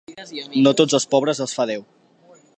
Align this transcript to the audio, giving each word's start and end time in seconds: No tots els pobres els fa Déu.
No 0.67 0.73
tots 0.79 0.97
els 0.99 1.05
pobres 1.13 1.43
els 1.47 1.55
fa 1.59 1.67
Déu. 1.73 1.87